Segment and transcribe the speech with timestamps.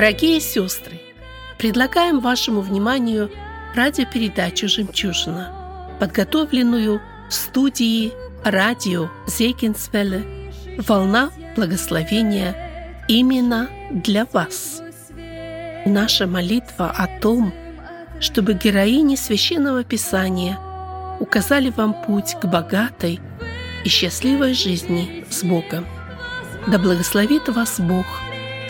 [0.00, 0.98] Дорогие сестры,
[1.58, 3.30] предлагаем вашему вниманию
[3.74, 5.52] радиопередачу «Жемчужина»,
[6.00, 8.10] подготовленную в студии
[8.42, 10.24] радио Зейкинсвелле
[10.78, 14.80] «Волна благословения» именно для вас.
[15.84, 17.52] Наша молитва о том,
[18.20, 20.58] чтобы героини Священного Писания
[21.20, 23.20] указали вам путь к богатой
[23.84, 25.86] и счастливой жизни с Богом.
[26.68, 28.06] Да благословит вас Бог,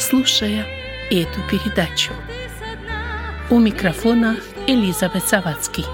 [0.01, 0.67] слушая
[1.11, 2.13] эту передачу.
[3.51, 5.85] У микрофона Элизабет Савацкий.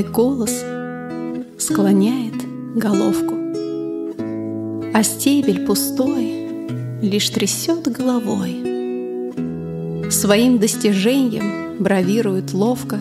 [0.00, 0.64] Наполненный голос
[1.58, 2.34] склоняет
[2.74, 3.34] головку,
[4.94, 6.48] А стебель пустой
[7.02, 8.56] лишь трясет головой.
[10.10, 12.98] Своим достижением бравирует ловко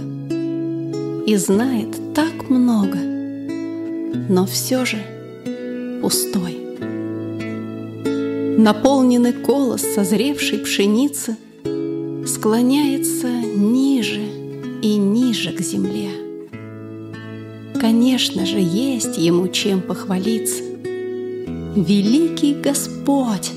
[1.26, 2.98] И знает так много,
[4.30, 4.98] но все же
[6.02, 6.58] пустой.
[8.58, 11.38] Наполненный колос созревшей пшеницы
[12.28, 14.22] Склоняется ниже
[14.82, 16.19] и ниже к земле.
[17.90, 20.62] Конечно же, есть ему чем похвалиться.
[21.76, 23.50] Великий Господь,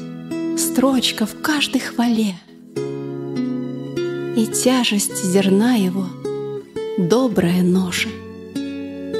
[0.56, 2.36] строчка в каждой хвале.
[4.34, 6.06] И тяжесть зерна его—
[6.98, 8.08] добрая ноша.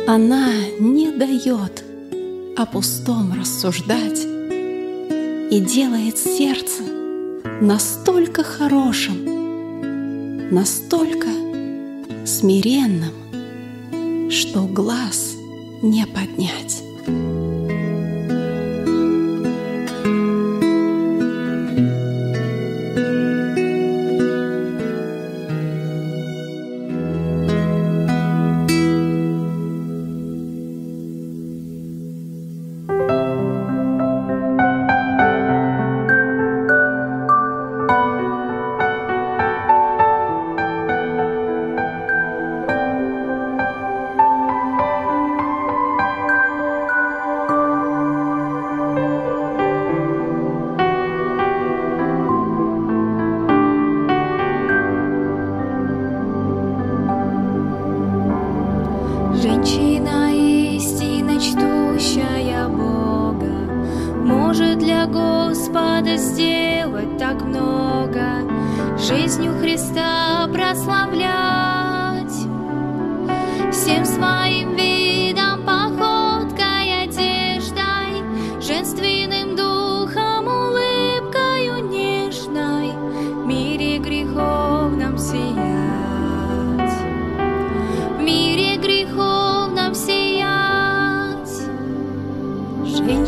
[0.06, 0.48] Она
[0.80, 1.84] не дает
[2.56, 6.84] о пустом рассуждать и делает сердце
[7.60, 9.26] настолько хорошим,
[10.50, 11.28] настолько
[12.24, 13.21] смиренным,
[14.32, 15.36] что глаз
[15.82, 16.82] не поднять.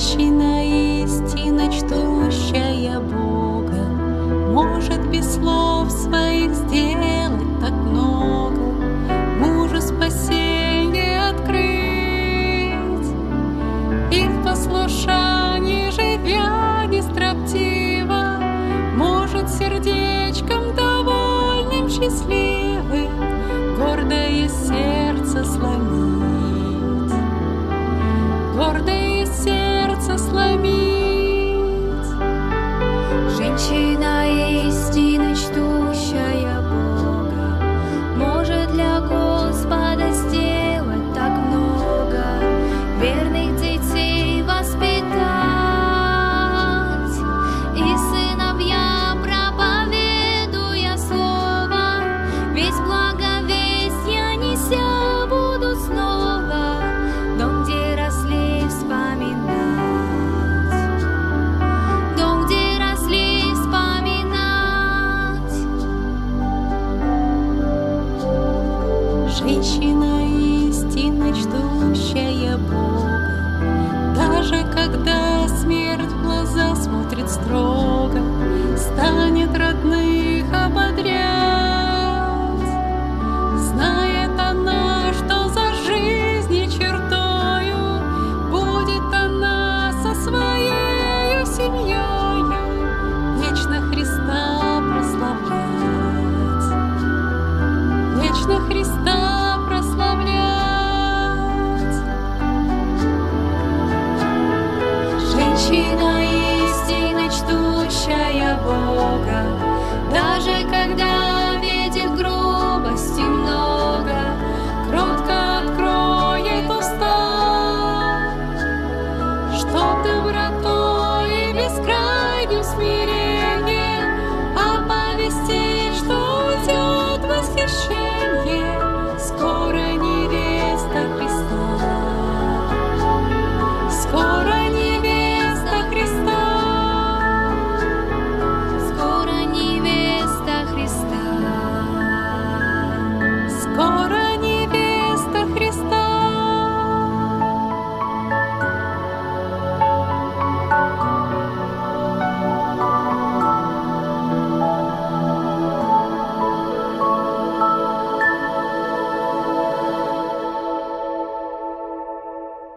[0.05, 0.54] 起呢？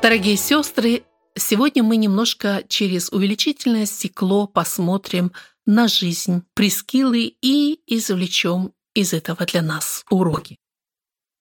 [0.07, 1.03] Дорогие сестры,
[1.35, 5.33] сегодня мы немножко через увеличительное стекло посмотрим
[5.65, 10.59] на жизнь Прескилы и извлечем из этого для нас уроки.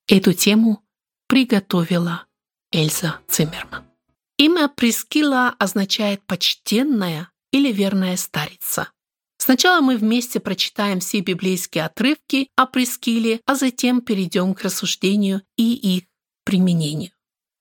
[0.09, 0.83] Эту тему
[1.29, 2.27] приготовила
[2.73, 3.85] Эльза Циммерман.
[4.37, 8.91] Имя Прескила означает «почтенная» или «верная старица».
[9.39, 15.73] Сначала мы вместе прочитаем все библейские отрывки о Прескиле, а затем перейдем к рассуждению и
[15.73, 16.07] их
[16.43, 17.13] применению.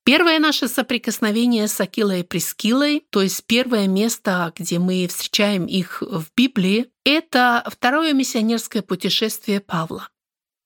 [0.06, 6.00] Первое наше соприкосновение с Акилой и Прескилой, то есть первое место, где мы встречаем их
[6.00, 10.08] в Библии, это второе миссионерское путешествие Павла.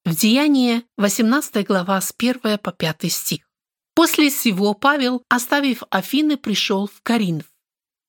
[0.04, 3.48] В Деянии 18 глава с 1 по 5 стих.
[3.94, 7.46] После всего Павел, оставив Афины, пришел в Коринф.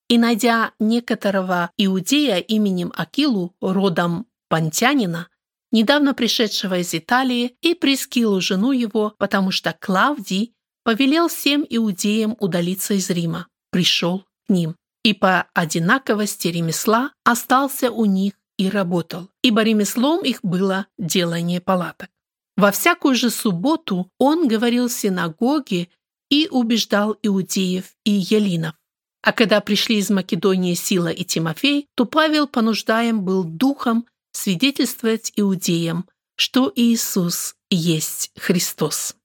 [0.09, 5.29] И, найдя некоторого иудея именем Акилу, родом Пантянина,
[5.71, 12.93] недавно пришедшего из Италии, и Прескилу, жену его, потому что Клавдий повелел всем иудеям удалиться
[12.93, 19.63] из Рима, пришел к ним, и по одинаковости ремесла остался у них и работал, ибо
[19.63, 22.09] ремеслом их было делание палаток.
[22.57, 25.89] Во всякую же субботу он говорил в синагоге
[26.29, 28.75] и убеждал иудеев и елинов.
[29.23, 36.07] А когда пришли из Македонии Сила и Тимофей, то Павел понуждаем был духом свидетельствовать иудеям,
[36.35, 39.15] что Иисус есть Христос.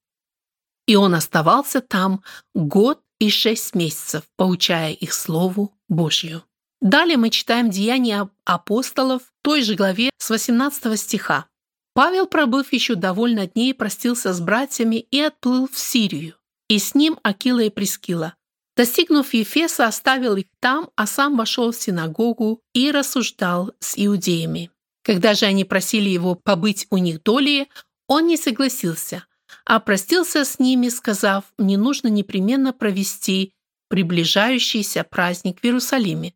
[0.87, 2.23] И он оставался там
[2.55, 6.44] год и шесть месяцев, поучая их Слову Божью.
[6.81, 11.47] Далее мы читаем Деяния апостолов в той же главе с 18 стиха.
[11.94, 16.35] Павел, пробыв еще довольно дней, простился с братьями и отплыл в Сирию.
[16.69, 18.35] И с ним Акила и Прескила.
[18.77, 24.71] Достигнув Ефеса, оставил их там, а сам вошел в синагогу и рассуждал с иудеями.
[25.03, 27.69] Когда же они просили его побыть у них долее,
[28.06, 29.25] он не согласился–
[29.65, 33.53] а простился с ними, сказав, мне нужно непременно провести
[33.89, 36.34] приближающийся праздник в Иерусалиме.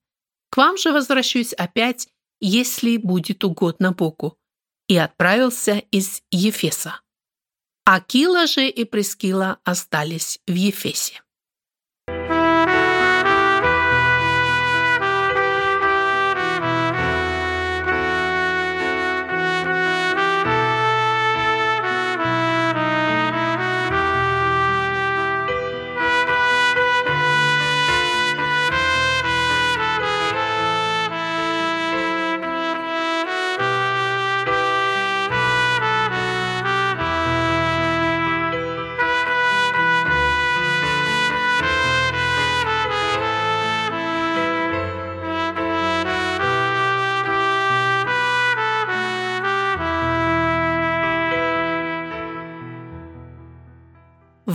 [0.51, 2.09] К вам же возвращусь опять,
[2.41, 4.37] если будет угодно Богу.
[4.89, 7.01] И отправился из Ефеса.
[7.85, 11.23] Акила же и Прескила остались в Ефесе.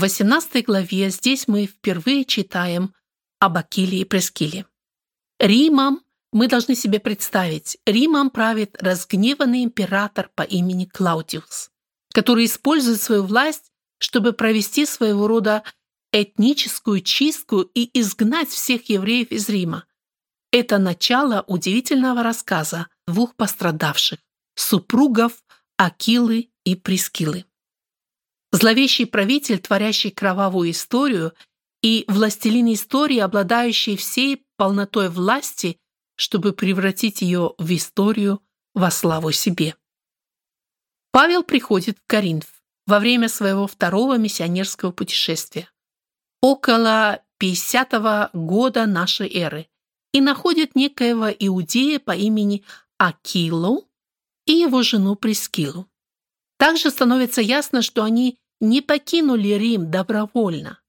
[0.05, 2.93] 18 главе здесь мы впервые читаем
[3.39, 4.67] об Акиле и Прескиле.
[5.39, 6.00] Римом
[6.31, 11.71] мы должны себе представить, Римом правит разгневанный император по имени Клаудиус,
[12.13, 15.63] который использует свою власть, чтобы провести своего рода
[16.12, 19.85] этническую чистку и изгнать всех евреев из Рима.
[20.51, 24.19] Это начало удивительного рассказа двух пострадавших–
[24.55, 25.43] супругов
[25.77, 27.45] Акилы и Прескилы.
[28.55, 31.33] Зловещий правитель, творящий кровавую историю,
[31.81, 35.77] и властелин истории, обладающий всей полнотой власти,
[36.15, 38.41] чтобы превратить ее в историю
[38.74, 39.75] во славу себе.
[41.12, 42.45] Павел приходит в Коринф
[42.88, 45.69] во время своего второго миссионерского путешествия,
[46.39, 49.67] около 50 года нашей эры,
[50.13, 52.63] и находит некоего иудея по имени
[52.97, 53.89] Акилу
[54.45, 55.89] и его жену Прескилу.
[56.57, 60.79] Также становится ясно, что они не покинули Рим добровольно,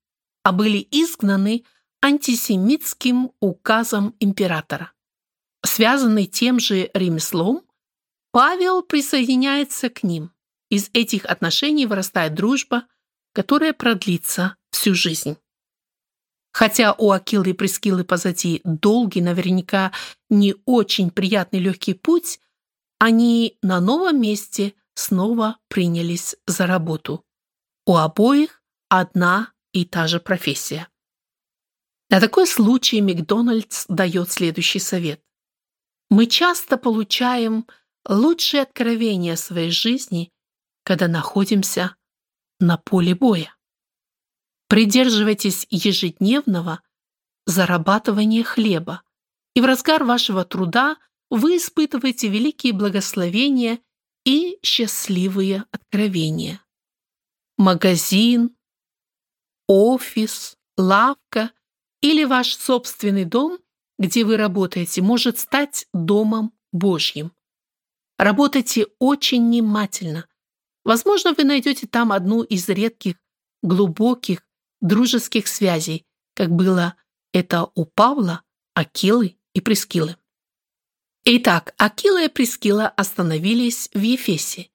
[0.42, 1.64] а были изгнаны
[2.02, 4.92] антисемитским указом императора.
[5.64, 7.62] связанный тем же ремеслом,
[8.30, 10.30] Павел присоединяется к ним.
[10.70, 12.84] Из этих отношений вырастает дружба,
[13.32, 15.36] которая продлится всю жизнь.
[16.52, 19.92] Хотя у Акилы и Прескилы позади долгий, наверняка
[20.30, 22.40] не очень приятный легкий путь,
[22.98, 27.25] они на новом месте снова принялись за работу.
[27.88, 30.88] У обоих одна и та же профессия.
[32.10, 35.22] На такой случай Макдональдс дает следующий совет.
[36.10, 37.66] Мы часто получаем
[38.04, 40.32] лучшие откровения своей жизни,
[40.82, 41.94] когда находимся
[42.58, 43.54] на поле боя.
[44.68, 46.82] Придерживайтесь ежедневного
[47.44, 49.02] зарабатывания хлеба,
[49.54, 50.96] и в разгар вашего труда
[51.30, 53.78] вы испытываете великие благословения
[54.24, 56.65] и счастливые откровения.
[57.56, 58.54] Магазин,
[59.66, 61.50] офис, лавка
[62.00, 63.58] или ваш собственный дом,
[63.98, 67.32] где вы работаете, может стать домом Божьим.
[68.18, 70.26] Работайте очень внимательно.
[70.84, 73.16] Возможно, вы найдете там одну из редких,
[73.62, 74.46] глубоких
[74.80, 76.94] дружеских связей, как было
[77.32, 78.42] это у Павла,
[78.74, 80.16] Акилы и Прескилы.
[81.24, 84.70] Итак, Акила и Прескила остановились в Ефесе,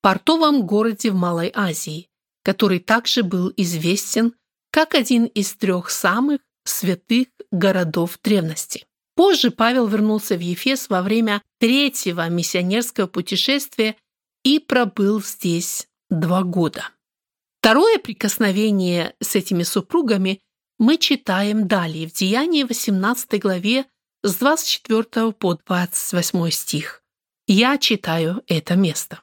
[0.00, 2.08] портовом городе в Малой Азии,
[2.42, 4.34] который также был известен
[4.70, 8.86] как один из трех самых святых городов древности.
[9.14, 13.96] Позже Павел вернулся в Ефес во время третьего миссионерского путешествия
[14.44, 16.90] и пробыл здесь два года.
[17.60, 20.40] Второе прикосновение с этими супругами
[20.78, 23.86] мы читаем далее в Деянии 18 главе
[24.22, 27.02] с 24 по 28 стих.
[27.46, 29.22] Я читаю это место.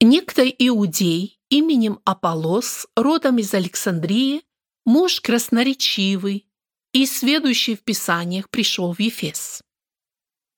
[0.00, 4.42] Некто иудей именем Аполлос, родом из Александрии,
[4.84, 6.46] муж красноречивый
[6.92, 9.62] и сведущий в Писаниях, пришел в Ефес.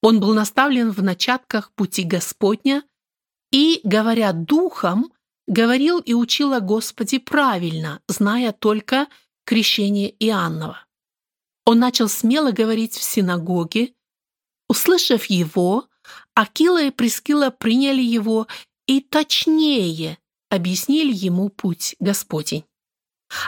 [0.02, 2.82] Он был наставлен в начатках пути Господня
[3.52, 5.12] и, говоря духом,
[5.46, 9.06] говорил и учил о Господе правильно, зная только
[9.44, 10.84] крещение Иоаннова.
[11.64, 13.94] Он начал смело говорить в синагоге.
[14.68, 15.88] Услышав его,
[16.34, 18.46] Акила и Прескила приняли его
[18.88, 20.18] и точнее
[20.50, 22.64] объяснили ему путь Господень.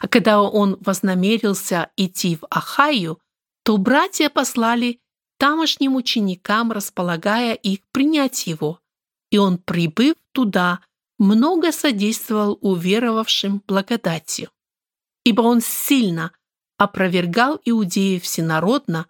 [0.03, 3.19] А когда он вознамерился идти в Ахаю,
[3.65, 5.01] то братья послали
[5.39, 8.81] тамошним ученикам, располагая их принять его,
[9.31, 10.81] и он, прибыв туда,
[11.19, 14.51] много содействовал уверовавшим благодатью,
[15.25, 16.33] ибо он сильно
[16.77, 19.07] опровергал иудеев всенародно,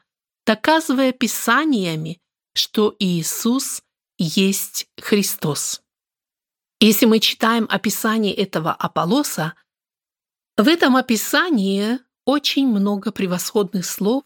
[0.46, 2.20] доказывая писаниями,
[2.54, 3.82] что Иисус
[4.18, 5.82] есть Христос.
[6.82, 9.52] Если мы читаем описание этого Аполлоса,
[10.56, 14.24] в этом описании очень много превосходных слов,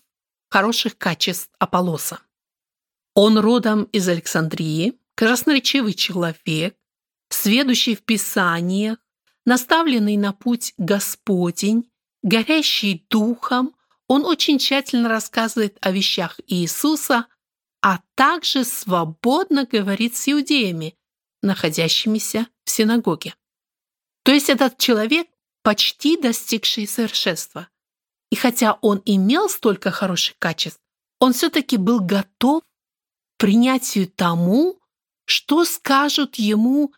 [0.50, 2.20] хороших качеств Аполлоса.
[3.14, 6.76] Он родом из Александрии, красноречивый человек,
[7.28, 8.98] сведущий в Писаниях,
[9.44, 11.90] наставленный на путь Господень,
[12.22, 13.74] горящий духом,
[14.06, 17.26] он очень тщательно рассказывает о вещах Иисуса,
[17.82, 20.96] а также свободно говорит с иудеями,
[21.44, 23.34] находящимися в синагоге.
[24.22, 25.26] То есть этот человек
[25.62, 27.68] почти достигший совершенства.
[28.30, 30.80] И хотя он имел столько хороших качеств,
[31.20, 32.66] он все-таки был готов к
[33.38, 34.80] принятию тому,
[35.26, 36.92] что скажут ему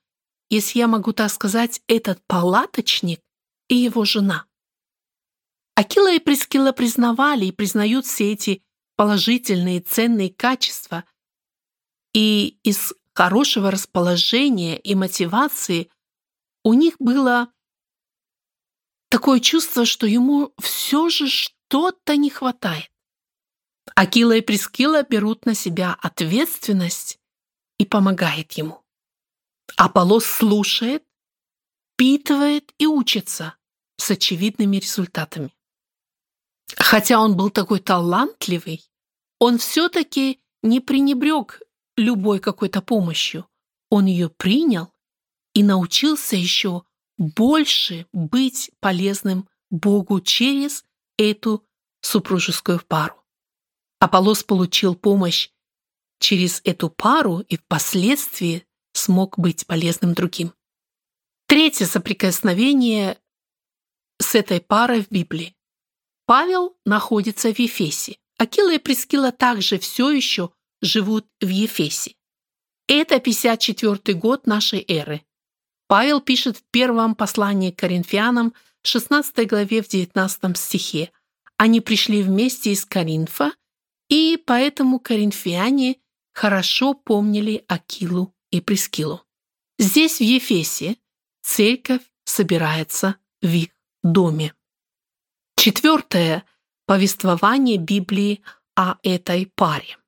[0.48, 3.20] если я могу так сказать, этот палаточник
[3.68, 4.46] и его жена.
[5.74, 8.62] Акила и Прескила признавали и признают все эти
[8.96, 11.04] положительные ценные качества,
[12.14, 15.90] и из хорошего расположения и мотивации
[16.62, 17.50] у них было
[19.08, 22.90] такое чувство, что ему все же что-то не хватает.
[23.94, 27.18] Акила и Прескила берут на себя ответственность
[27.78, 28.84] и помогает ему.
[29.78, 31.02] Аполлос слушает,
[31.94, 33.56] впитывает и учится
[33.96, 35.54] с очевидными результатами.
[36.76, 38.84] Хотя он был такой талантливый,
[39.38, 41.62] он все-таки не пренебрег
[41.96, 43.46] любой какой-то помощью.
[43.90, 44.92] Он ее принял
[45.54, 46.84] и научился еще
[47.16, 50.84] больше быть полезным Богу через
[51.16, 51.66] эту
[52.00, 53.22] супружескую пару.
[53.98, 55.50] Аполлос получил помощь
[56.18, 60.52] через эту пару и впоследствии смог быть полезным другим.
[61.46, 63.18] Третье соприкосновение
[64.18, 65.54] с этой парой в Библии.
[66.26, 68.18] Павел находится в Ефесе.
[68.38, 70.50] Акила и Прескила также все еще
[70.80, 72.14] живут в Ефесе.
[72.88, 75.22] Это 54 год нашей эры.
[75.88, 81.10] Павел пишет в первом послании к Коринфянам, 16 главе в 19 стихе.
[81.56, 83.52] Они пришли вместе из Коринфа
[84.08, 85.96] и поэтому коринфяне
[86.32, 89.22] хорошо помнили Акилу и Прескилу.
[89.78, 90.96] Здесь, в Ефесе,
[91.42, 93.70] церковь собирается в их
[94.02, 94.54] доме.
[95.56, 96.44] Четвертое
[96.86, 98.42] повествование Библии
[98.76, 99.98] о этой паре.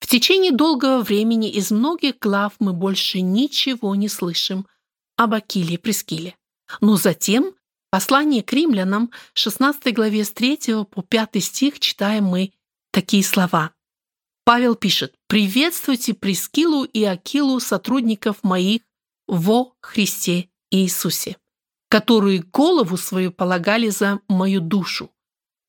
[0.00, 4.66] В течение долгого времени из многих глав мы больше ничего не слышим
[5.16, 6.36] об Акиле и Прескиле.
[6.80, 7.54] Но затем
[7.90, 12.52] послание к римлянам, 16 главе с 3 по 5 стих читаем мы
[12.92, 13.72] такие слова.
[14.44, 18.82] Павел пишет «Приветствуйте Прескилу и Акилу, сотрудников моих
[19.26, 21.36] во Христе Иисусе,
[21.88, 25.10] которые голову свою полагали за мою душу,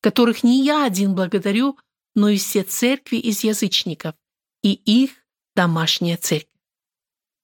[0.00, 1.76] которых не я один благодарю,
[2.18, 4.16] но и все церкви из язычников
[4.62, 5.12] и их
[5.54, 6.50] домашняя церковь.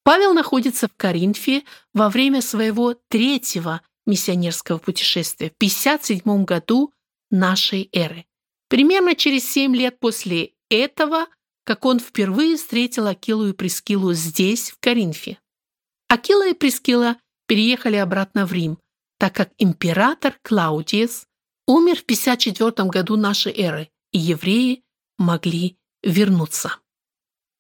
[0.03, 1.63] Павел находится в Коринфе
[1.93, 6.93] во время своего третьего миссионерского путешествия в 57 году
[7.31, 8.27] нашей эры.
[8.69, 11.27] Примерно через семь лет после этого,
[11.63, 15.39] как он впервые встретил Акилу и Прескилу здесь, в Коринфе.
[16.09, 17.17] Акила и Прескила
[17.47, 18.79] переехали обратно в Рим,
[19.19, 21.29] так как император Клаудиес
[21.69, 24.85] умер в 54 году нашей эры, и евреи
[25.19, 26.79] могли вернуться.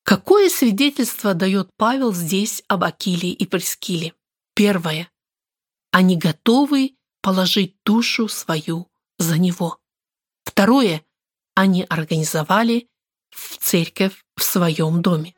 [0.04, 4.14] Какое свидетельство дает Павел здесь об Акиле и Прескиле?
[4.54, 5.10] Первое.
[5.90, 8.88] Они готовы положить душу свою
[9.19, 9.78] за него.
[10.45, 11.04] Второе.
[11.54, 12.88] Они организовали
[13.30, 15.34] в церковь в своем доме.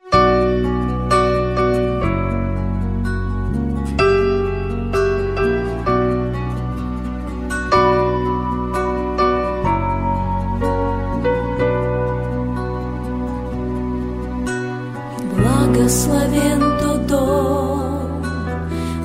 [15.87, 18.21] Благословен тот дом,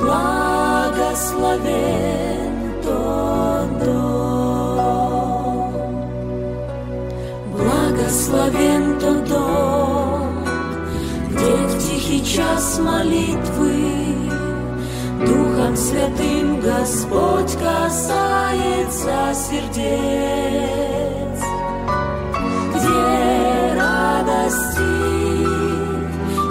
[0.00, 1.34] благословен
[12.34, 14.30] час молитвы.
[15.24, 21.38] Духом Святым Господь касается сердец,
[22.74, 24.96] где радости,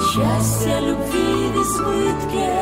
[0.07, 2.53] счастья, любви в избытке?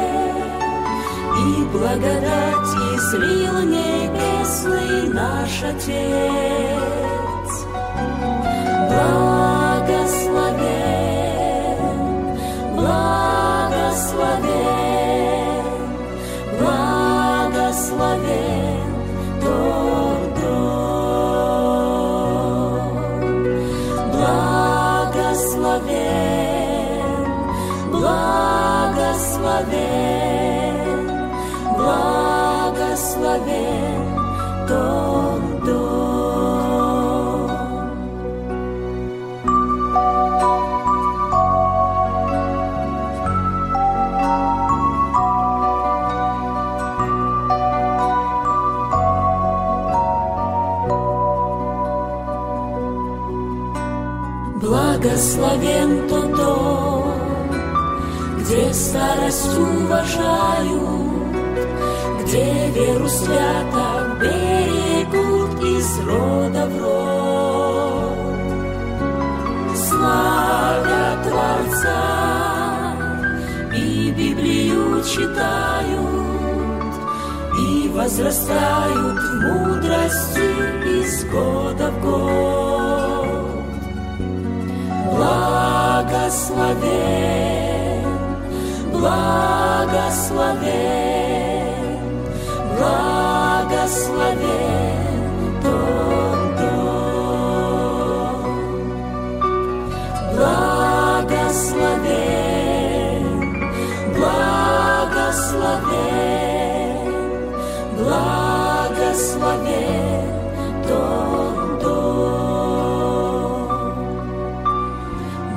[1.38, 1.40] И
[1.72, 7.50] благодать излил небесный наш Отец.
[8.90, 9.31] Благословен,
[29.62, 31.08] благословен,
[31.78, 33.71] благословен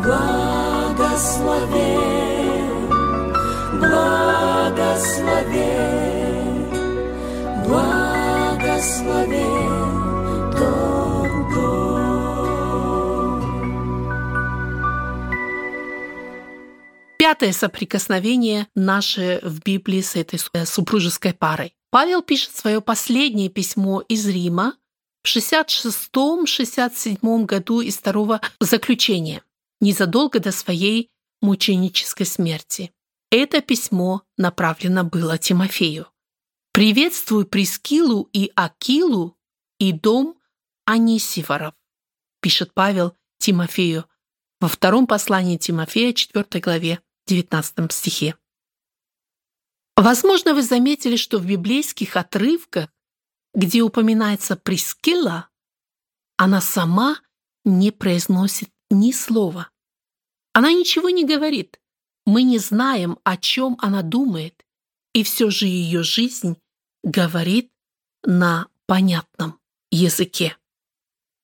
[0.05, 1.97] благослови,
[3.81, 5.73] благослови,
[7.67, 9.49] благослови
[10.53, 13.41] тот дом.
[17.19, 21.75] Пятое соприкосновение наше в Библии с этой э, супружеской парой.
[21.91, 24.75] Павел пишет свое последнее письмо из Рима
[25.23, 29.43] в 66-67 году из второго заключения
[29.85, 31.11] незадолго до своей
[31.43, 32.93] мученической смерти.
[33.31, 36.07] Это письмо направлено было Тимофею.
[36.73, 39.37] «Приветствую Прескилу и Акилу
[39.79, 40.41] и дом
[40.87, 41.75] Анисифоров»,
[42.41, 44.07] пишет Павел Тимофею
[44.61, 48.37] во втором послании Тимофея, 4 главе, 19 стихе.
[49.97, 52.89] Возможно, вы заметили, что в библейских отрывках,
[53.55, 55.51] где упоминается Прескила,
[56.37, 57.21] она сама
[57.65, 59.71] не произносит ни слова.
[60.55, 61.81] Она ничего не говорит.
[62.27, 64.65] Мы не знаем, о чем она думает,
[65.13, 66.57] и все же ее жизнь
[67.03, 67.71] говорит
[68.23, 69.59] на понятном
[69.91, 70.57] языке.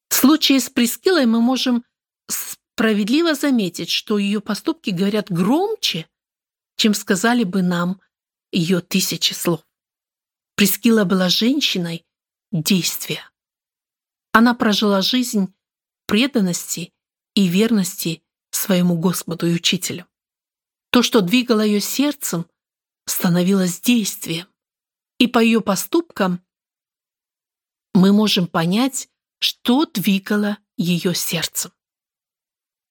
[0.08, 1.84] В случае с Прескилой мы можем
[2.28, 6.08] справедливо заметить, что ее поступки говорят громче,
[6.76, 8.00] чем сказали бы нам
[8.52, 9.66] ее тысячи слов.
[10.54, 12.06] Прескила была женщиной
[12.52, 13.28] действия.
[14.32, 15.52] Она прожила жизнь
[16.06, 16.92] преданности
[17.34, 18.22] и верности
[18.70, 20.06] своему Господу и Учителю.
[20.92, 22.46] То, что двигало ее сердцем,
[23.04, 24.46] становилось действием.
[25.18, 26.40] И по ее поступкам
[27.94, 29.09] мы можем понять,
[29.40, 31.72] что двигало ее сердцем.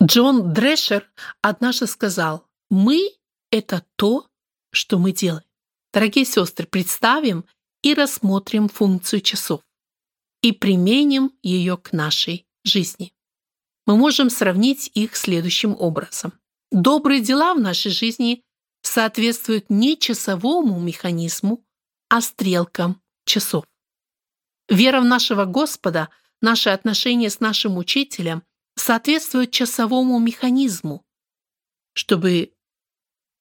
[0.04, 1.10] Джон Дрешер
[1.42, 3.14] однажды сказал, «Мы—
[3.50, 4.28] это то,
[4.74, 5.48] что мы делаем».
[5.94, 7.46] Дорогие сестры, представим
[7.84, 9.62] и рассмотрим функцию часов
[10.42, 13.14] и применим ее к нашей жизни.
[13.90, 16.34] Мы можем сравнить их следующим образом.
[16.70, 18.44] Добрые дела в нашей жизни
[18.84, 21.66] соответствуют не часовому механизму,
[22.08, 23.66] а стрелкам часов.
[24.70, 28.44] Вера в нашего Господа, наши отношения с нашим учителем
[28.76, 31.04] соответствуют часовому механизму,
[31.94, 32.54] чтобы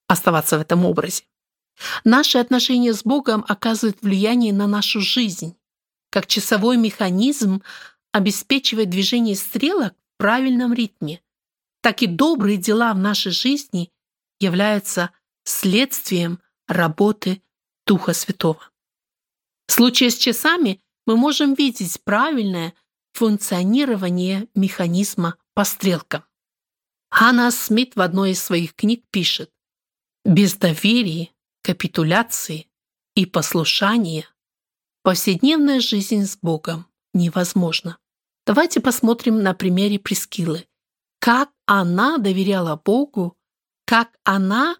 [0.06, 1.24] оставаться в этом образе.
[2.04, 5.58] Наши отношения с Богом оказывают влияние на нашу жизнь,
[6.08, 7.62] как часовой механизм
[8.12, 11.22] обеспечивает движение стрелок правильном ритме,
[11.80, 13.90] так и добрые дела в нашей жизни
[14.40, 15.10] являются
[15.44, 17.42] следствием работы
[17.86, 18.70] Духа Святого.
[19.66, 22.74] В случае с часами мы можем видеть правильное
[23.14, 26.24] функционирование механизма по стрелкам.
[27.10, 29.50] Ханна Смит в одной из своих книг пишет,
[30.24, 31.30] «Без доверия
[31.62, 32.68] капитуляции
[33.14, 34.28] и послушания
[35.02, 37.98] повседневная жизнь с Богом невозможна.
[38.48, 40.66] Давайте посмотрим на примере Прескилы.
[41.18, 43.36] Как она доверяла Богу,
[43.84, 44.78] как она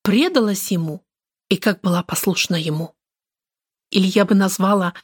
[0.00, 1.04] предалась Ему
[1.50, 2.96] и как была послушна Ему.
[3.90, 4.94] Или я бы назвала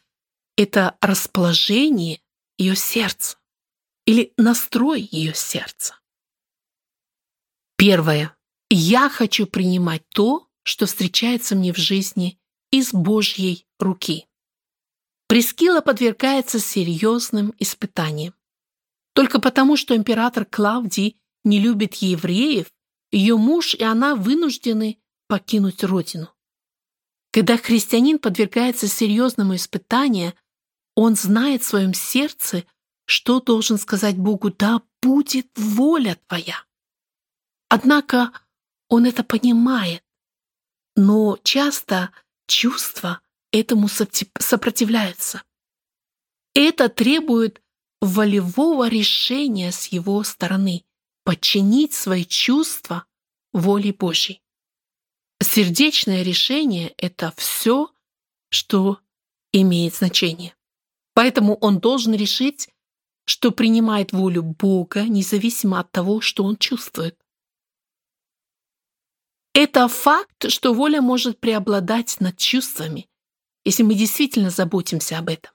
[0.56, 2.22] это расположение
[2.56, 3.36] ее сердца
[4.06, 6.00] или настрой ее сердца.
[7.76, 8.34] Первое.
[8.70, 12.40] Я хочу принимать то, что встречается мне в жизни
[12.70, 14.27] из Божьей руки.
[15.28, 18.34] Прескила подвергается серьезным испытаниям.
[19.12, 22.72] Только потому, что император Клавдий не любит евреев,
[23.12, 26.30] ее муж и она вынуждены покинуть родину.
[27.30, 30.32] Когда христианин подвергается серьезному испытанию,
[30.94, 32.64] он знает в своем сердце,
[33.04, 36.64] что должен сказать Богу «Да будет воля Твоя».
[37.68, 38.32] Однако
[38.88, 40.02] он это понимает,
[40.96, 42.12] но часто
[42.46, 43.20] чувства
[43.52, 45.42] этому сопротивляются.
[46.54, 47.62] Это требует
[48.00, 50.84] волевого решения с его стороны
[51.24, 53.04] подчинить свои чувства
[53.52, 54.42] воле Божьей.
[55.40, 57.92] Сердечное решение– это все,
[58.50, 58.98] что
[59.52, 60.54] имеет значение.
[61.14, 62.68] Поэтому он должен решить,
[63.24, 67.18] что принимает волю Бога, независимо от того, что он чувствует.
[69.52, 73.08] Это факт, что воля может преобладать над чувствами,
[73.68, 75.52] если мы действительно заботимся об этом.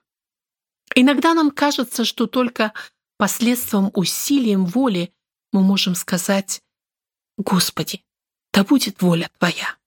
[0.93, 2.71] Иногда нам кажется, что только
[3.17, 5.11] последствием усилием воли
[5.51, 6.61] мы можем сказать
[7.39, 8.03] «Господи,
[8.51, 9.77] да будет воля Твоя».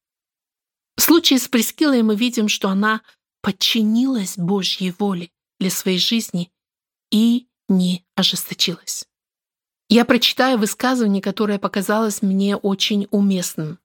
[0.97, 3.03] В случае с Прескилой мы видим, что она
[3.43, 6.51] подчинилась Божьей воле для своей жизни
[7.12, 9.07] и не ожесточилась.
[9.89, 13.79] Я прочитаю высказывание, которое показалось мне очень уместным.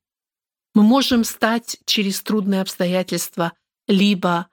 [0.74, 3.52] Мы можем стать через трудные обстоятельства
[3.88, 4.48] либо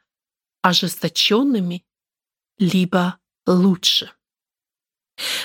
[0.62, 1.84] ожесточенными,
[2.58, 4.10] либо лучше.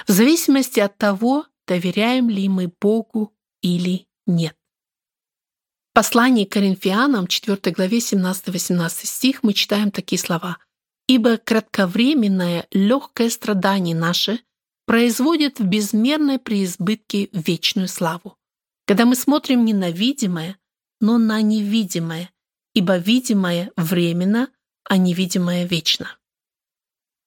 [0.08, 4.58] В зависимости от того, доверяем ли мы Богу или нет.
[5.92, 10.58] В послании к Коринфянам, 4 главе 17-18 стих, мы читаем такие слова.
[11.08, 14.40] «Ибо кратковременное легкое страдание наше
[14.86, 18.38] производит в безмерной преизбытке вечную славу.
[18.86, 20.58] Когда мы смотрим не на видимое,
[21.00, 22.32] но на невидимое,
[22.74, 24.50] ибо видимое временно,
[24.84, 26.18] а невидимое вечно».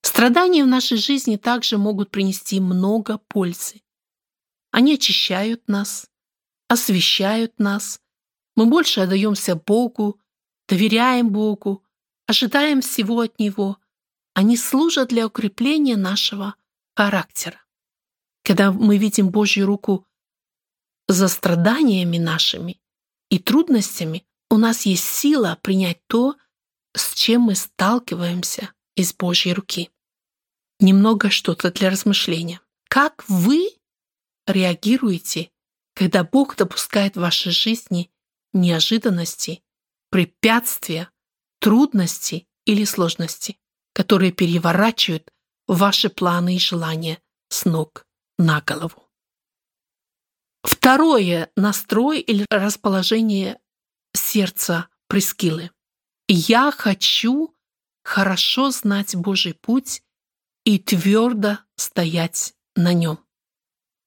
[0.02, 3.82] Страдания в нашей жизни также могут принести много пользы.
[4.70, 6.08] Они очищают нас,
[6.68, 8.00] освещают нас.
[8.54, 10.20] Мы больше отдаемся Богу,
[10.68, 11.84] доверяем Богу,
[12.26, 13.78] ожидаем всего от Него.
[14.34, 16.56] Они служат для укрепления нашего
[16.94, 17.60] характера.
[18.44, 20.06] Когда мы видим Божью руку
[21.08, 22.80] за страданиями нашими
[23.28, 26.36] и трудностями, у нас есть сила принять то,
[26.94, 29.90] с чем мы сталкиваемся из Божьей руки
[30.80, 32.60] немного что-то для размышления.
[32.88, 33.70] Как вы
[34.46, 35.50] реагируете,
[35.94, 38.10] когда Бог допускает в вашей жизни
[38.52, 39.62] неожиданности,
[40.10, 41.10] препятствия,
[41.60, 43.58] трудности или сложности,
[43.92, 45.30] которые переворачивают
[45.66, 48.06] ваши планы и желания с ног
[48.38, 49.02] на голову?
[50.62, 53.58] Второе– настрой или расположение
[54.16, 55.70] сердца Прескилы.
[56.28, 57.54] Я хочу
[58.02, 60.02] хорошо знать Божий путь
[60.64, 63.20] и твердо стоять на нем.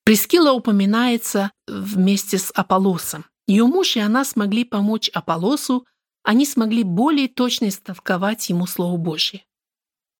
[0.03, 3.25] Прескила упоминается вместе с Аполлосом.
[3.47, 5.85] Ее муж и она смогли помочь Аполлосу,
[6.23, 9.45] они смогли более точно истолковать ему Слово Божье.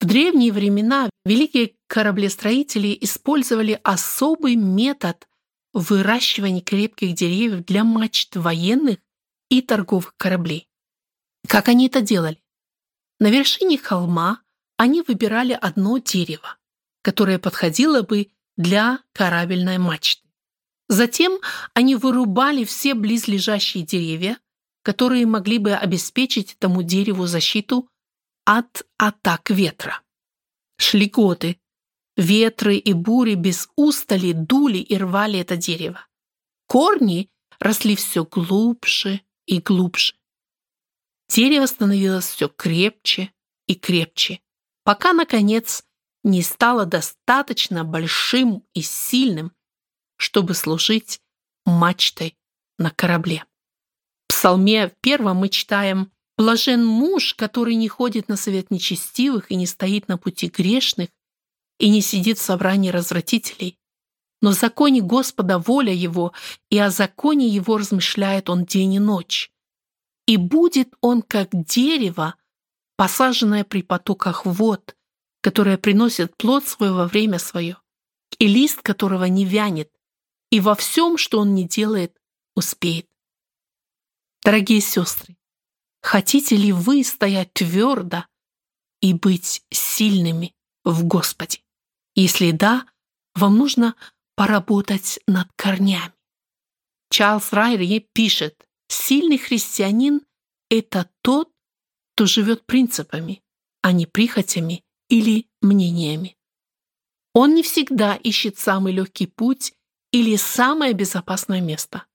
[0.00, 5.28] В древние времена великие кораблестроители использовали особый метод
[5.74, 8.98] выращивания крепких деревьев для мачт военных
[9.50, 10.68] и торговых кораблей.
[11.46, 12.42] Как они это делали?
[13.18, 14.40] На вершине холма
[14.78, 16.56] они выбирали одно дерево,
[17.02, 20.26] которое подходило бы для корабельной мачты.
[20.88, 21.38] Затем
[21.74, 24.38] они вырубали все близлежащие деревья,
[24.82, 27.88] которые могли бы обеспечить этому дереву защиту
[28.44, 30.02] от атак ветра.
[30.78, 31.60] Шли годы.
[32.16, 36.06] Ветры и бури без устали дули и рвали это дерево.
[36.66, 40.14] Корни росли все глубже и глубже.
[41.28, 43.32] Дерево становилось все крепче
[43.66, 44.40] и крепче
[44.84, 45.84] пока, наконец,
[46.24, 49.52] не стало достаточно большим и сильным,
[50.16, 51.20] чтобы служить
[51.64, 52.36] мачтой
[52.78, 53.44] на корабле.
[54.26, 59.66] В псалме первом мы читаем «Блажен муж, который не ходит на совет нечестивых и не
[59.66, 61.10] стоит на пути грешных
[61.78, 63.78] и не сидит в собрании развратителей,
[64.40, 66.32] но в законе Господа воля его,
[66.70, 69.52] и о законе его размышляет он день и ночь.
[70.26, 72.34] И будет он, как дерево,
[72.96, 74.96] посаженное при потоках вод,
[75.40, 77.78] которое приносит плод свой во время свое,
[78.38, 79.90] и лист которого не вянет,
[80.50, 82.16] и во всем, что он не делает,
[82.54, 83.06] успеет.
[84.44, 85.36] Дорогие сестры,
[86.00, 88.24] хотите ли вы стоять твердо
[89.00, 91.60] и быть сильными в Господе?
[92.14, 92.86] Если да,
[93.34, 93.94] вам нужно
[94.40, 96.14] поработать над корнями.
[97.10, 100.22] Чарльз Райри пишет, сильный христианин–
[100.70, 101.52] это тот,
[102.14, 103.42] кто живет принципами,
[103.82, 106.38] а не прихотями или мнениями.
[107.34, 109.74] Он не всегда ищет самый легкий путь
[110.10, 112.06] или самое безопасное место.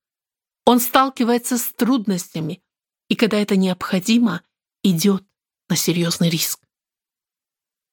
[0.65, 2.63] Он сталкивается с трудностями
[3.07, 4.41] и, когда это необходимо,
[4.81, 5.23] идет
[5.69, 6.59] на серьезный риск.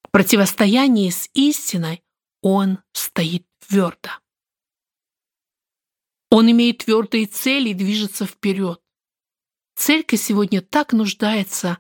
[0.03, 2.03] В противостоянии с истиной
[2.41, 4.22] он стоит твердо.
[6.35, 8.81] Он имеет твердые цели и движется вперед.
[9.77, 11.79] Церковь сегодня так нуждается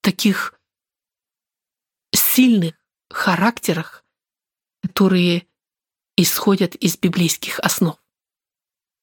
[0.00, 0.54] таких
[2.14, 2.74] сильных
[3.10, 4.04] характерах,
[4.80, 5.48] которые
[6.16, 8.00] исходят из библейских основ.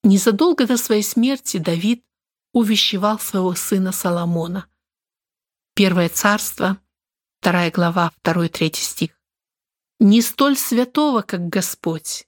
[0.04, 2.06] Незадолго до своей смерти Давид
[2.54, 4.70] увещевал своего сына Соломона.
[5.76, 6.82] Первое царство,
[7.42, 9.20] вторая глава, второй третий стих.
[10.00, 12.26] «Не столь святого, как Господь,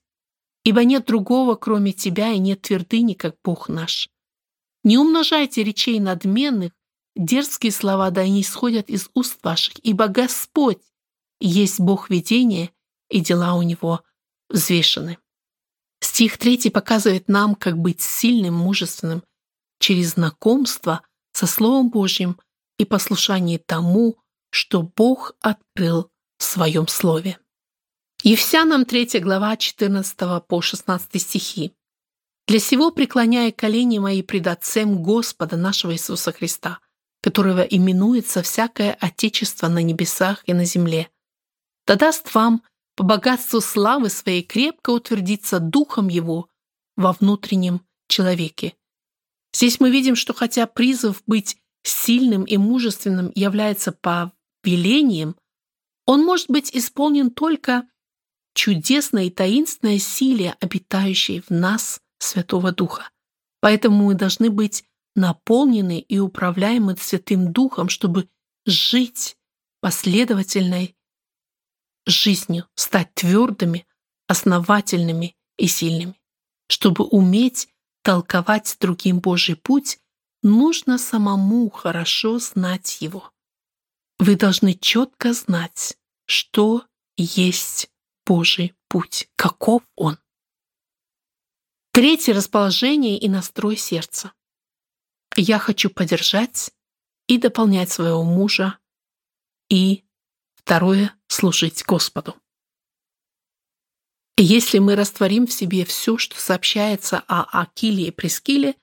[0.66, 4.10] ибо нет другого, кроме Тебя, и нет твердыни, как Бог наш.
[4.82, 6.72] Не умножайте речей надменных,
[7.14, 10.82] Дерзкие слова да не исходят из уст ваших, ибо Господь
[11.40, 12.72] есть Бог видения,
[13.08, 14.02] и дела у Него
[14.50, 15.18] взвешены.
[16.00, 19.22] Стих 3 показывает нам, как быть сильным, мужественным
[19.78, 21.02] через знакомство
[21.32, 22.38] со Словом Божьим
[22.76, 24.18] и послушание тому,
[24.50, 27.38] что Бог открыл в Своем Слове.
[28.22, 31.72] Евсянам 3 глава 14 по 16 стихи.
[32.48, 36.80] «Для сего преклоняя колени мои пред Отцем Господа нашего Иисуса Христа,
[37.20, 41.10] которого именуется всякое Отечество на небесах и на земле.
[41.86, 42.62] Да даст вам
[42.96, 46.48] по богатству славы своей крепко утвердиться духом его
[46.96, 48.74] во внутреннем человеке.
[49.52, 55.36] Здесь мы видим, что хотя призыв быть сильным и мужественным является повелением,
[56.06, 57.86] он может быть исполнен только
[58.56, 63.10] чудесной и таинственной силе, обитающей в нас Святого Духа.
[63.60, 68.28] Поэтому мы должны быть наполнены и управляемы Святым Духом, чтобы
[68.64, 69.36] жить
[69.80, 70.96] последовательной
[72.06, 73.86] жизнью, стать твердыми,
[74.26, 76.20] основательными и сильными.
[76.68, 77.68] Чтобы уметь
[78.02, 79.98] толковать другим Божий путь,
[80.42, 83.30] нужно самому хорошо знать его.
[84.18, 86.84] Вы должны четко знать, что
[87.16, 87.90] есть
[88.26, 90.18] Божий путь, каков он.
[91.92, 94.32] Третье расположение и настрой сердца.
[95.36, 96.72] Я хочу поддержать
[97.28, 98.78] и дополнять своего мужа.
[99.70, 100.04] И
[100.54, 102.36] второе— служить Господу.
[104.36, 108.74] Если мы растворим в себе все, что сообщается о Акиле и Прескиле,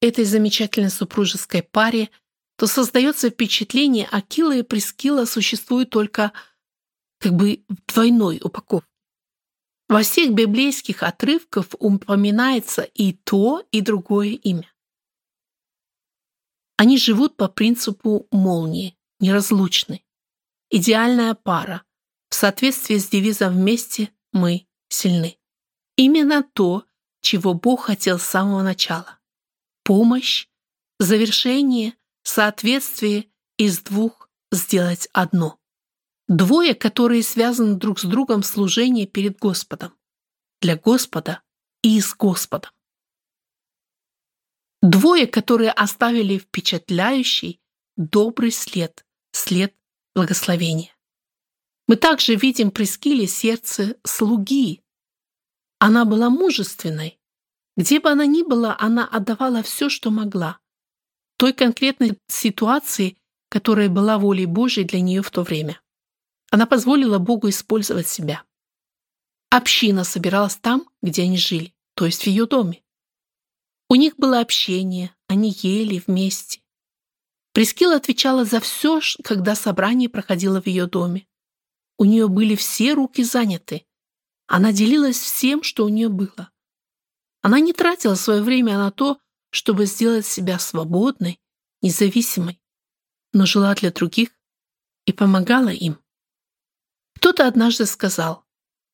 [0.00, 2.10] этой замечательной супружеской паре,
[2.56, 6.32] то создается впечатление, Акила и Прескила существуют только
[7.22, 8.88] как бы в двойной упаковке.
[9.88, 14.72] Во всех библейских отрывках упоминается и то, и другое имя.
[16.76, 20.04] Они живут по принципу молнии, неразлучны.
[20.70, 21.84] Идеальная пара.
[22.28, 25.38] В соответствии с девизом «Вместе мы сильны».
[25.96, 26.84] Именно то,
[27.20, 29.20] чего Бог хотел с самого начала.
[29.84, 30.48] Помощь,
[30.98, 33.26] завершение, соответствие
[33.58, 35.61] из двух сделать одно.
[36.32, 39.92] Двое, которые связаны друг с другом в служении перед Господом.
[40.62, 41.42] Для Господа
[41.82, 42.70] и с Господом.
[44.80, 47.60] Двое, которые оставили впечатляющий,
[47.98, 49.76] добрый след, след
[50.14, 50.96] благословения.
[51.86, 54.82] Мы также видим при Скиле сердце слуги.
[55.80, 57.20] Она была мужественной.
[57.76, 60.60] Где бы она ни была, она отдавала все, что могла.
[61.36, 63.18] Той конкретной ситуации,
[63.50, 65.78] которая была волей Божьей для нее в то время.
[66.52, 68.44] Она позволила Богу использовать себя.
[69.48, 72.82] Община собиралась там, где они жили, то есть в ее доме.
[73.88, 76.60] У них было общение, они ели вместе.
[77.54, 81.26] Прескила отвечала за все, когда собрание проходило в ее доме.
[81.96, 83.86] У нее были все руки заняты.
[84.46, 86.50] Она делилась всем, что у нее было.
[87.40, 91.40] Она не тратила свое время на то, чтобы сделать себя свободной,
[91.80, 92.60] независимой,
[93.32, 94.28] но жила для других
[95.06, 96.01] и помогала им.
[97.22, 98.44] Кто-то однажды сказал,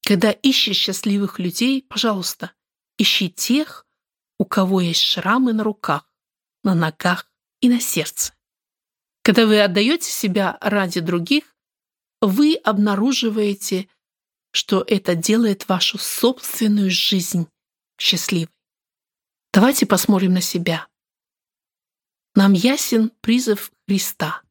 [0.07, 2.53] когда ищешь счастливых людей, пожалуйста,
[2.99, 3.87] ищи тех,
[4.39, 6.13] у кого есть шрамы на руках,
[6.63, 8.35] на ногах и на сердце.
[9.23, 11.57] Когда вы отдаете себя ради других,
[12.21, 13.89] вы обнаруживаете,
[14.51, 17.49] что это делает вашу собственную жизнь
[17.99, 18.53] счастливой.
[19.55, 20.87] Давайте посмотрим на себя.
[22.35, 24.43] Нам ясен призыв Христа.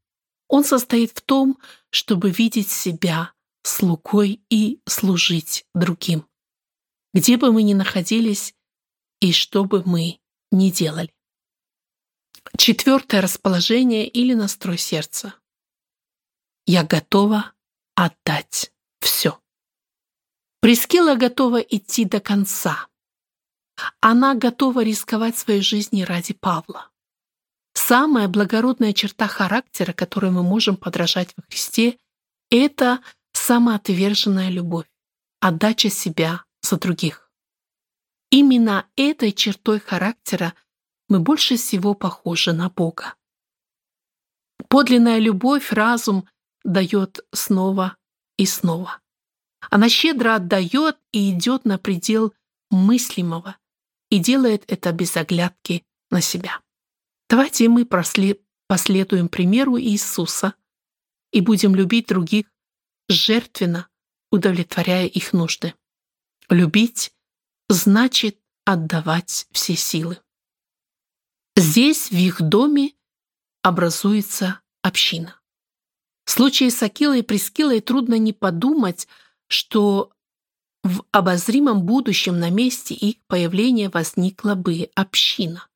[0.47, 1.59] Он состоит в том,
[1.91, 3.33] чтобы видеть себя
[3.67, 6.27] слугой и служить другим.
[7.13, 8.55] Где бы мы ни находились
[9.19, 10.19] и что бы мы
[10.51, 11.13] ни делали.
[12.57, 15.33] Четвертое расположение или настрой сердца.
[16.65, 17.53] Я готова
[17.95, 19.39] отдать все.
[20.61, 22.87] Прескила готова идти до конца.
[23.99, 26.89] Она готова рисковать своей жизнью ради Павла.
[27.73, 31.97] Самая благородная черта характера, которой мы можем подражать во Христе,
[32.49, 33.01] это
[33.47, 34.91] самоотверженная любовь,
[35.39, 37.31] отдача себя за других.
[38.29, 40.53] Именно этой чертой характера
[41.07, 43.15] мы больше всего похожи на Бога.
[44.67, 46.27] Подлинная любовь разум
[46.65, 47.95] дает снова
[48.35, 48.99] и снова.
[49.69, 52.33] Она щедро отдает и идет на предел
[52.69, 53.55] мыслимого
[54.09, 56.59] и делает это без оглядки на себя.
[57.29, 60.53] Давайте мы последуем примеру Иисуса
[61.31, 62.47] и будем любить других
[63.07, 63.87] жертвенно
[64.31, 65.73] удовлетворяя их нужды.
[66.49, 67.13] Любить
[67.69, 70.19] значит отдавать все силы.
[71.55, 72.93] Здесь, в их доме,
[73.61, 75.39] образуется община.
[76.25, 79.07] В случае с Акилой и Прескилой трудно не подумать,
[79.47, 80.11] что
[80.83, 85.67] в обозримом будущем на месте их появления возникла бы община.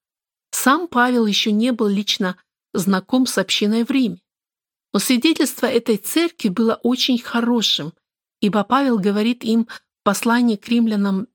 [0.51, 2.37] Сам Павел еще не был лично
[2.73, 4.21] знаком с общиной в Риме.
[4.93, 7.93] Но свидетельство этой церкви было очень хорошим,
[8.41, 11.27] ибо Павел говорит им в послании к римлянам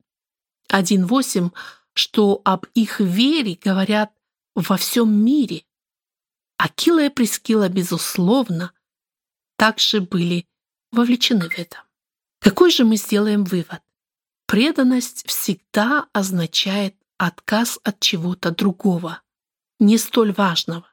[0.70, 1.52] 1.8,
[1.94, 4.12] что об их вере говорят
[4.54, 5.64] во всем мире.
[6.58, 8.72] Акила и Прескила, безусловно,
[9.56, 10.46] также были
[10.92, 11.82] вовлечены в это.
[12.40, 13.80] Какой же мы сделаем вывод?
[14.46, 19.22] Преданность всегда означает отказ от чего-то другого,
[19.78, 20.86] не столь важного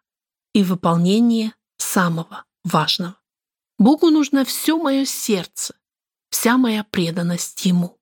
[0.53, 3.17] и выполнение самого важного.
[3.77, 5.75] Богу нужно все мое сердце,
[6.29, 7.99] вся моя преданность Ему.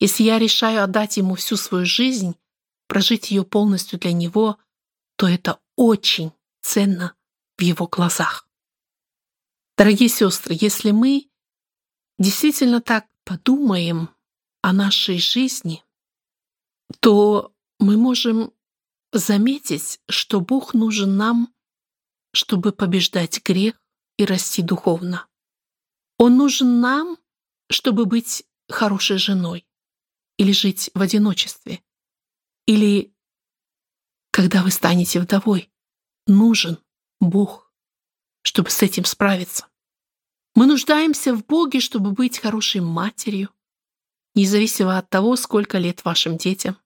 [0.00, 2.36] Если я решаю отдать Ему всю свою жизнь,
[2.88, 4.58] прожить ее полностью для Него,
[5.16, 7.14] то это очень ценно
[7.56, 8.48] в Его глазах.
[9.76, 11.28] Дорогие сестры, если мы
[12.18, 14.10] действительно так подумаем
[14.62, 15.84] о нашей жизни,
[17.00, 18.52] то мы можем
[19.12, 21.52] заметить, что Бог нужен нам,
[22.32, 23.80] чтобы побеждать грех
[24.16, 25.26] и расти духовно.
[26.18, 27.18] Он нужен нам,
[27.70, 29.66] чтобы быть хорошей женой
[30.38, 31.82] или жить в одиночестве.
[32.66, 33.14] Или
[34.30, 35.70] когда вы станете вдовой,
[36.26, 36.78] нужен
[37.20, 37.72] Бог,
[38.42, 39.66] чтобы с этим справиться.
[40.54, 43.50] Мы нуждаемся в Боге, чтобы быть хорошей матерью,
[44.34, 46.78] независимо от того, сколько лет вашим детям.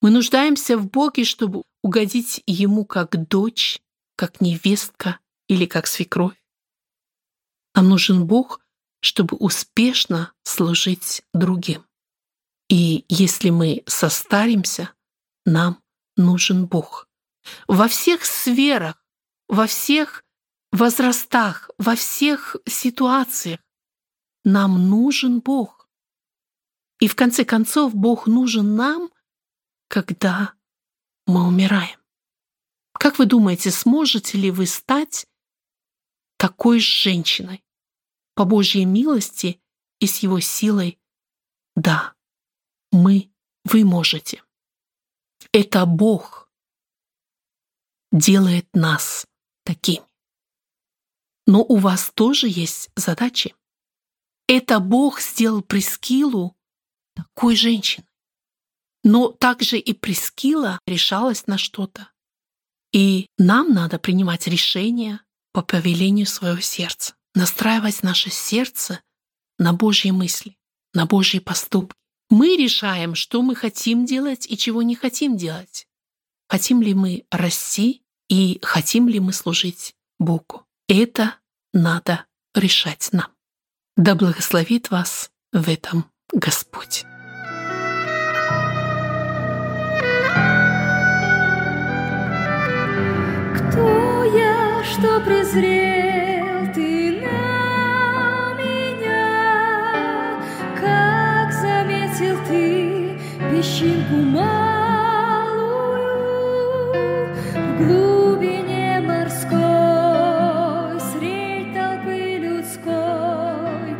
[0.00, 3.80] Мы нуждаемся в Боге, чтобы угодить Ему как дочь,
[4.16, 6.39] как невестка или как свекровь.
[7.74, 8.60] Нам нужен Бог,
[9.00, 11.84] чтобы успешно служить другим.
[12.68, 14.92] И если мы состаримся,
[15.44, 15.82] нам
[16.16, 17.08] нужен Бог.
[17.66, 19.02] Во всех сферах,
[19.48, 20.24] во всех
[20.70, 23.60] возрастах, во всех ситуациях
[24.44, 25.88] нам нужен Бог.
[27.00, 29.10] И в конце концов Бог нужен нам,
[29.88, 30.54] когда
[31.26, 31.98] мы умираем.
[32.92, 35.26] Как вы думаете, сможете ли вы стать
[36.40, 37.62] такой женщиной?
[38.34, 39.60] По Божьей милости
[39.98, 40.98] и с Его силой?
[41.76, 42.14] Да,
[42.90, 43.30] мы,
[43.64, 44.42] вы можете.
[45.52, 46.50] Это Бог
[48.10, 49.26] делает нас
[49.64, 50.06] такими.
[51.46, 53.54] Но у вас тоже есть задачи.
[54.48, 56.56] Это Бог сделал Прескилу
[57.14, 58.08] такой женщиной.
[59.04, 62.10] Но также и Прескила решалась на что-то.
[62.92, 65.20] И нам надо принимать решения
[65.52, 69.00] по повелению своего сердца, настраивать наше сердце
[69.58, 70.56] на Божьи мысли,
[70.94, 71.96] на Божьи поступки.
[72.28, 75.86] Мы решаем, что мы хотим делать и чего не хотим делать.
[76.48, 80.64] Хотим ли мы расти и хотим ли мы служить Богу.
[80.88, 81.36] Это
[81.72, 83.28] надо решать нам.
[83.96, 87.04] Да благословит вас в этом Господь.
[94.90, 100.42] Что презрел ты на меня?
[100.80, 103.16] Как заметил ты
[103.52, 104.50] песчинку малую
[107.54, 109.50] в глубине морской,
[111.12, 113.96] средь толпы людской,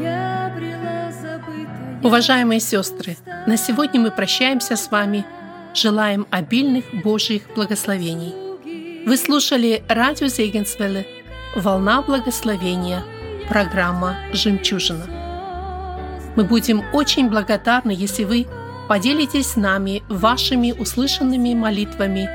[0.00, 2.00] я брела забытая.
[2.04, 3.16] Уважаемые сестры,
[3.46, 5.24] на сегодня мы прощаемся с вами.
[5.74, 8.47] Желаем обильных Божьих благословений.
[9.08, 11.06] Вы слушали радио Зегенсвелле
[11.56, 13.02] «Волна благословения»,
[13.48, 15.06] программа «Жемчужина».
[16.36, 18.46] Мы будем очень благодарны, если вы
[18.86, 22.28] поделитесь с нами вашими услышанными молитвами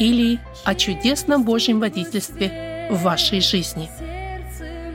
[0.00, 3.88] или о чудесном Божьем водительстве в вашей жизни.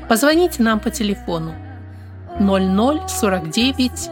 [0.10, 1.56] Позвоните нам по телефону
[2.38, 4.10] 0049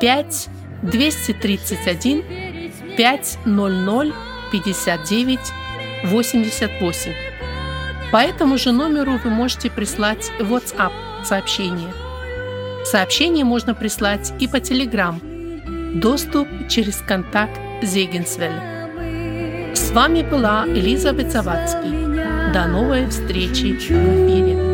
[0.00, 0.48] 5
[0.82, 2.22] 231
[2.96, 4.14] 500
[4.52, 5.65] 59
[6.04, 7.12] 88.
[8.12, 10.92] По этому же номеру вы можете прислать WhatsApp
[11.24, 11.92] сообщение.
[12.84, 15.18] Сообщение можно прислать и по Telegram.
[15.98, 19.74] Доступ через контакт Зегенсвель.
[19.74, 22.52] С вами была Элизабет Завадский.
[22.52, 24.65] До новой встречи в эфире.